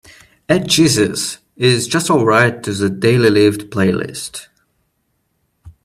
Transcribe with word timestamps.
Add 0.49 0.67
jesus 0.67 1.37
is 1.55 1.87
just 1.87 2.09
alright 2.09 2.63
to 2.63 2.73
the 2.73 2.89
Daily 2.89 3.29
Lift 3.29 3.69
playlist. 3.69 4.47